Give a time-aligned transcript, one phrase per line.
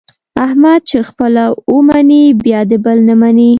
[0.45, 1.43] احمد چې خپله
[1.73, 3.49] و مني بیا د بل نه مني.